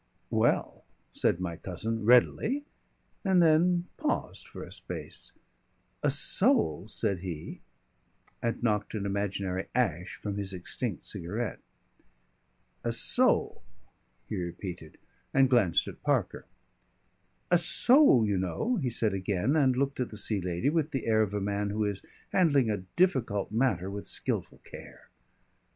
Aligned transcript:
"Well," 0.31 0.83
said 1.13 1.39
my 1.39 1.57
cousin 1.57 2.05
readily, 2.05 2.65
and 3.23 3.39
then 3.39 3.85
paused 3.97 4.47
for 4.47 4.63
a 4.63 4.71
space. 4.71 5.31
"A 6.01 6.09
soul," 6.09 6.87
said 6.87 7.19
he, 7.19 7.61
and 8.41 8.63
knocked 8.63 8.95
an 8.95 9.05
imaginary 9.05 9.67
ash 9.75 10.15
from 10.15 10.37
his 10.39 10.53
extinct 10.53 11.05
cigarette. 11.05 11.59
"A 12.83 12.91
soul," 12.91 13.61
he 14.27 14.37
repeated, 14.37 14.97
and 15.35 15.51
glanced 15.51 15.87
at 15.87 16.01
Parker. 16.01 16.47
"A 17.51 17.59
soul, 17.59 18.25
you 18.25 18.39
know," 18.39 18.77
he 18.77 18.89
said 18.89 19.13
again, 19.13 19.55
and 19.55 19.77
looked 19.77 19.99
at 19.99 20.09
the 20.09 20.17
Sea 20.17 20.41
Lady 20.41 20.71
with 20.71 20.89
the 20.89 21.05
air 21.05 21.21
of 21.21 21.35
a 21.35 21.39
man 21.39 21.69
who 21.69 21.85
is 21.85 22.01
handling 22.31 22.71
a 22.71 22.85
difficult 22.95 23.51
matter 23.51 23.87
with 23.87 24.07
skilful 24.07 24.61
care. 24.63 25.11